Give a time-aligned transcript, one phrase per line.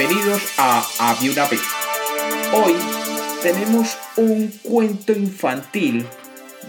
[0.00, 1.60] Bienvenidos a Había una vez.
[2.54, 2.74] Hoy
[3.42, 6.06] tenemos un cuento infantil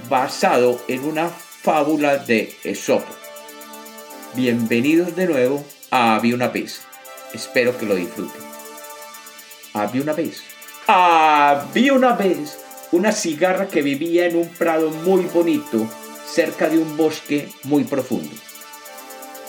[0.09, 3.15] basado en una fábula de Esopo.
[4.33, 6.81] Bienvenidos de nuevo a Había una vez.
[7.33, 8.41] Espero que lo disfruten.
[9.75, 10.43] Había una vez.
[10.87, 12.59] Había una vez
[12.91, 15.89] una cigarra que vivía en un prado muy bonito
[16.27, 18.35] cerca de un bosque muy profundo.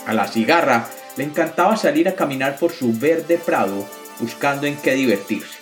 [0.07, 3.87] A la cigarra le encantaba salir a caminar por su verde prado
[4.19, 5.57] buscando en qué divertirse.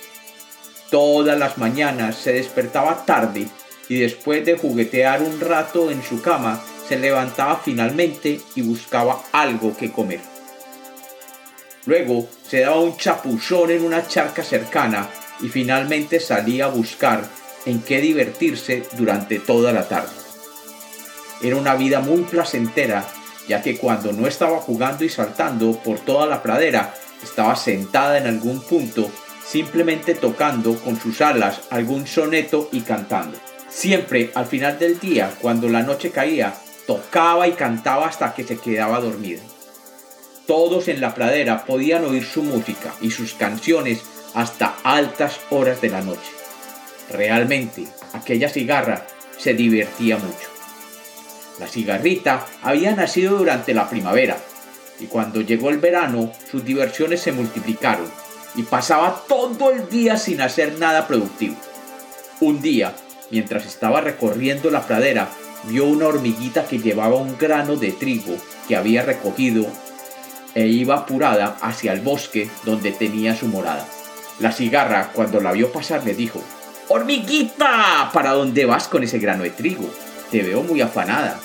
[0.90, 3.48] Todas las mañanas se despertaba tarde
[3.88, 9.76] y después de juguetear un rato en su cama se levantaba finalmente y buscaba algo
[9.76, 10.20] que comer.
[11.86, 15.10] Luego se daba un chapuzón en una charca cercana
[15.42, 17.24] y finalmente salía a buscar
[17.66, 20.14] en qué divertirse durante toda la tarde.
[21.42, 23.06] Era una vida muy placentera,
[23.48, 26.94] ya que cuando no estaba jugando y saltando por toda la pradera,
[27.24, 29.10] estaba sentada en algún punto,
[29.46, 33.38] simplemente tocando con sus alas algún soneto y cantando.
[33.70, 36.54] Siempre al final del día, cuando la noche caía,
[36.86, 39.42] tocaba y cantaba hasta que se quedaba dormida.
[40.46, 44.02] Todos en la pradera podían oír su música y sus canciones
[44.34, 46.32] hasta altas horas de la noche.
[47.10, 49.06] Realmente, aquella cigarra
[49.38, 50.51] se divertía mucho.
[51.62, 54.36] La cigarrita había nacido durante la primavera
[55.00, 58.08] y cuando llegó el verano sus diversiones se multiplicaron
[58.56, 61.56] y pasaba todo el día sin hacer nada productivo.
[62.40, 62.96] Un día,
[63.30, 65.30] mientras estaba recorriendo la pradera,
[65.66, 68.36] vio una hormiguita que llevaba un grano de trigo
[68.68, 69.68] que había recogido
[70.56, 73.86] e iba apurada hacia el bosque donde tenía su morada.
[74.40, 76.42] La cigarra, cuando la vio pasar, le dijo,
[76.88, 79.88] Hormiguita, ¿para dónde vas con ese grano de trigo?
[80.32, 81.40] Te veo muy afanada.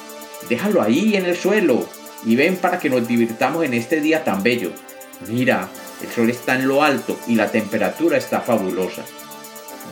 [0.48, 1.88] Déjalo ahí en el suelo
[2.24, 4.70] y ven para que nos divirtamos en este día tan bello.
[5.28, 5.68] Mira,
[6.02, 9.02] el sol está en lo alto y la temperatura está fabulosa.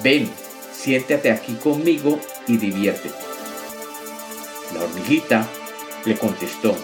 [0.02, 0.30] Ven,
[0.72, 3.14] siéntate aquí conmigo y diviértete.
[4.74, 5.46] La hormiguita
[6.04, 6.76] le contestó,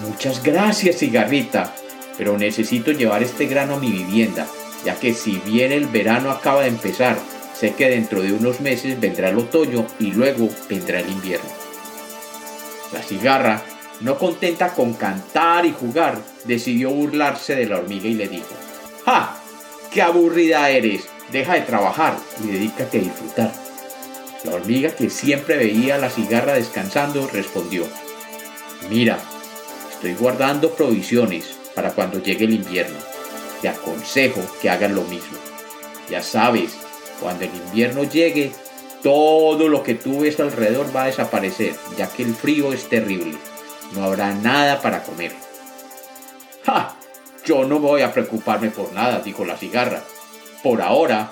[0.00, 1.74] Muchas gracias, cigarrita,
[2.16, 4.46] pero necesito llevar este grano a mi vivienda,
[4.84, 7.18] ya que si bien el verano acaba de empezar,
[7.58, 11.57] sé que dentro de unos meses vendrá el otoño y luego vendrá el invierno.
[12.92, 13.62] La cigarra,
[14.00, 18.54] no contenta con cantar y jugar, decidió burlarse de la hormiga y le dijo,
[19.04, 19.36] ¡Ja!
[19.90, 21.08] ¡Qué aburrida eres!
[21.32, 23.52] Deja de trabajar y dedícate a disfrutar.
[24.44, 27.86] La hormiga, que siempre veía a la cigarra descansando, respondió,
[28.88, 29.18] Mira,
[29.98, 32.98] Estoy guardando provisiones para cuando llegue el invierno.
[33.60, 35.36] Te aconsejo que hagas lo mismo.
[36.08, 36.70] Ya sabes,
[37.20, 38.52] cuando el invierno llegue,
[39.02, 43.38] todo lo que tú ves alrededor va a desaparecer, ya que el frío es terrible.
[43.92, 45.32] No habrá nada para comer.
[46.64, 46.96] ¡Ja!
[47.44, 50.02] Yo no voy a preocuparme por nada, dijo la cigarra.
[50.62, 51.30] Por ahora,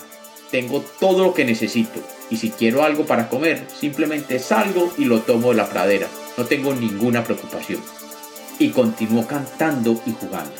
[0.51, 2.01] tengo todo lo que necesito,
[2.31, 6.09] y si quiero algo para comer, simplemente salgo y lo tomo de la pradera.
[6.37, 7.81] No tengo ninguna preocupación
[8.59, 10.55] y continuó cantando y jugando.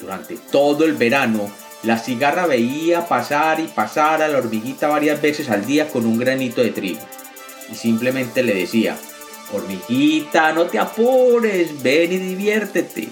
[0.00, 1.50] Durante todo el verano,
[1.84, 6.18] la cigarra veía pasar y pasar a la hormiguita varias veces al día con un
[6.18, 7.00] granito de trigo.
[7.70, 8.96] Y simplemente le decía,
[9.52, 13.08] hormiguita, no te apures, ven y diviértete.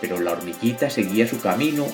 [0.00, 1.86] Pero la hormiguita seguía su camino,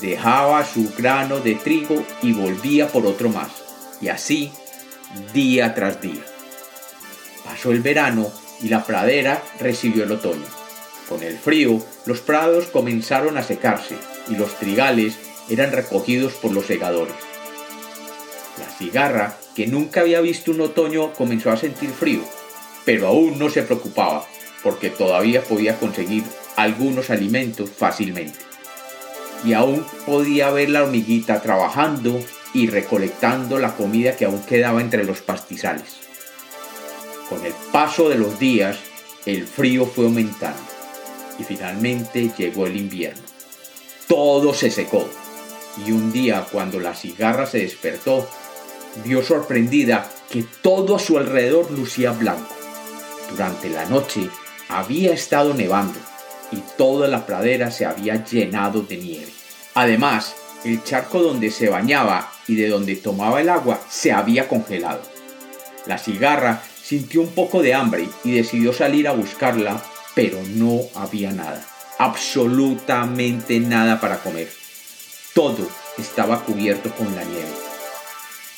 [0.00, 3.50] dejaba su grano de trigo y volvía por otro más.
[4.00, 4.52] Y así,
[5.32, 6.22] día tras día.
[7.44, 8.30] Pasó el verano
[8.60, 10.46] y la pradera recibió el otoño.
[11.08, 13.96] Con el frío, los prados comenzaron a secarse
[14.28, 15.18] y los trigales
[15.48, 17.14] eran recogidos por los segadores.
[18.58, 22.22] La cigarra, que nunca había visto un otoño, comenzó a sentir frío,
[22.84, 24.26] pero aún no se preocupaba,
[24.62, 26.22] porque todavía podía conseguir
[26.56, 28.38] algunos alimentos fácilmente.
[29.44, 32.20] Y aún podía ver la hormiguita trabajando
[32.54, 36.04] y recolectando la comida que aún quedaba entre los pastizales.
[37.28, 38.78] Con el paso de los días,
[39.26, 40.62] el frío fue aumentando
[41.38, 43.22] y finalmente llegó el invierno.
[44.06, 45.08] Todo se secó
[45.84, 48.28] y un día cuando la cigarra se despertó,
[49.04, 52.54] vio sorprendida que todo a su alrededor lucía blanco.
[53.30, 54.28] Durante la noche
[54.68, 55.98] había estado nevando
[56.52, 59.32] y toda la pradera se había llenado de nieve.
[59.74, 60.34] Además,
[60.64, 65.02] el charco donde se bañaba y de donde tomaba el agua se había congelado.
[65.86, 69.82] La cigarra sintió un poco de hambre y decidió salir a buscarla
[70.14, 71.66] pero no había nada,
[71.98, 74.48] absolutamente nada para comer.
[75.34, 77.52] Todo estaba cubierto con la nieve.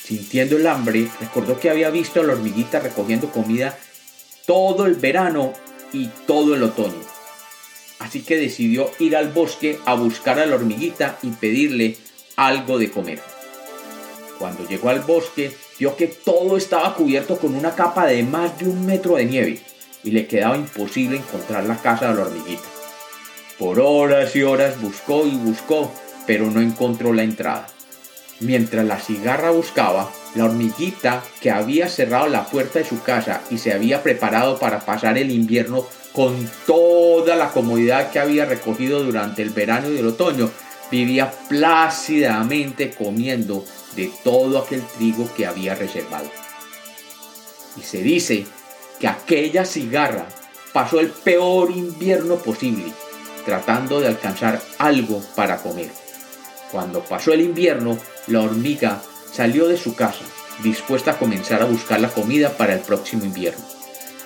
[0.04, 3.76] Sintiendo el hambre, recordó que había visto a la hormiguita recogiendo comida
[4.46, 5.52] todo el verano
[5.92, 7.02] y todo el otoño.
[7.98, 11.96] así que decidió ir al bosque a buscar a la hormiguita y pedirle
[12.36, 13.20] algo de comer.
[14.38, 18.66] Cuando llegó al bosque, vio que todo estaba cubierto con una capa de más de
[18.66, 19.60] un metro de nieve
[20.04, 22.68] y le quedaba imposible encontrar la casa de la hormiguita.
[23.58, 25.90] Por horas y horas buscó y buscó,
[26.26, 27.68] pero no encontró la entrada.
[28.40, 33.58] Mientras la cigarra buscaba, la hormiguita, que había cerrado la puerta de su casa y
[33.58, 39.42] se había preparado para pasar el invierno con toda la comodidad que había recogido durante
[39.42, 40.50] el verano y el otoño,
[40.90, 43.64] vivía plácidamente comiendo
[43.94, 46.30] de todo aquel trigo que había reservado.
[47.76, 48.46] Y se dice
[48.98, 50.26] que aquella cigarra
[50.72, 52.92] pasó el peor invierno posible,
[53.44, 56.05] tratando de alcanzar algo para comer.
[56.70, 59.02] Cuando pasó el invierno, la hormiga
[59.32, 60.24] salió de su casa,
[60.62, 63.64] dispuesta a comenzar a buscar la comida para el próximo invierno,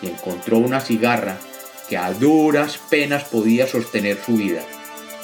[0.01, 1.37] y encontró una cigarra
[1.89, 4.63] que a duras penas podía sostener su vida.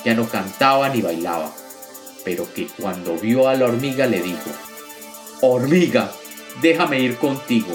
[0.05, 1.53] Ya no cantaba ni bailaba,
[2.25, 4.51] pero que cuando vio a la hormiga le dijo,
[5.41, 6.11] Hormiga,
[6.61, 7.73] déjame ir contigo.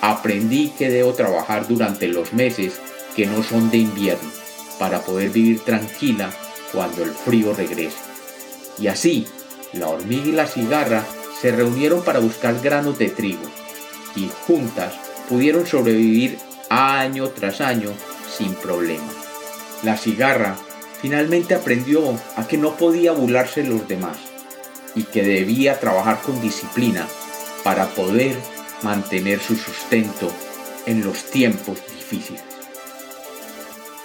[0.00, 2.78] Aprendí que debo trabajar durante los meses
[3.16, 4.30] que no son de invierno,
[4.78, 6.30] para poder vivir tranquila
[6.72, 8.15] cuando el frío regrese.
[8.78, 9.26] Y así,
[9.72, 11.04] la hormiga y la cigarra
[11.40, 13.44] se reunieron para buscar granos de trigo
[14.14, 14.94] y juntas
[15.28, 16.38] pudieron sobrevivir
[16.68, 17.90] año tras año
[18.36, 19.14] sin problemas.
[19.82, 20.56] La cigarra
[21.00, 24.16] finalmente aprendió a que no podía burlarse de los demás
[24.94, 27.06] y que debía trabajar con disciplina
[27.62, 28.36] para poder
[28.82, 30.30] mantener su sustento
[30.86, 32.42] en los tiempos difíciles.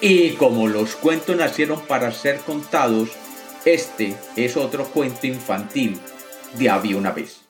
[0.01, 3.09] Y como los cuentos nacieron para ser contados,
[3.65, 5.99] este es otro cuento infantil
[6.57, 7.40] de había una vez.